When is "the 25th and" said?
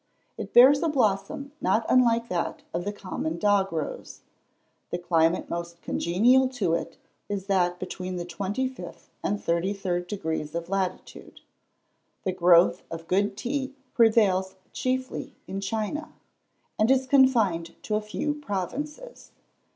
8.15-9.37